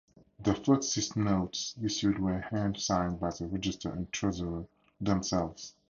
[0.39, 4.65] The first six notes issued were hand signed by the Register and Treasurer
[4.99, 5.75] themselves.